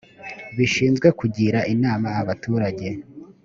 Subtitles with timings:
[0.57, 2.87] bishinzwe kugira inama abaturage